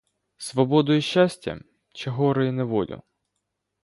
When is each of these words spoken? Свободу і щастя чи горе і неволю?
Свободу 0.37 0.93
і 0.93 1.01
щастя 1.01 1.61
чи 1.93 2.09
горе 2.09 2.47
і 2.47 2.51
неволю? 2.51 3.01